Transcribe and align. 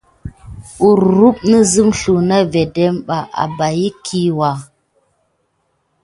Kurum 0.79 1.35
ne 1.49 1.57
sim 1.71 1.89
na 1.91 1.97
zliku 1.99 2.15
na 2.29 2.39
vedem 2.51 2.95
ɓa 3.07 3.17
a 3.41 3.43
barkiwuka. 3.57 4.51